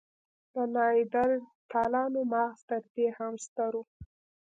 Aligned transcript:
د 0.53 0.55
نایندرتالانو 0.75 2.19
مغز 2.31 2.59
تر 2.69 2.83
دې 2.95 3.07
هم 3.17 3.33
ستر 3.45 3.71
و. 3.79 3.85